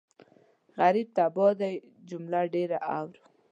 غريب 0.77 1.07
تباه 1.17 1.53
دی 1.59 1.73
جمله 2.09 2.41
ډېره 2.53 2.77
اورو 2.97 3.21